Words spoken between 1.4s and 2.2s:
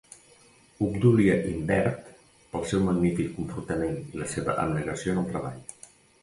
Imbert,